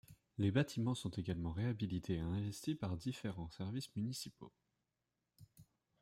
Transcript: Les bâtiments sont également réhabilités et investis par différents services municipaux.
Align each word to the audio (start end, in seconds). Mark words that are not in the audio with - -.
Les 0.39 0.49
bâtiments 0.49 0.95
sont 0.95 1.11
également 1.11 1.51
réhabilités 1.51 2.15
et 2.15 2.21
investis 2.21 2.73
par 2.73 2.97
différents 2.97 3.51
services 3.51 3.95
municipaux. 3.95 4.51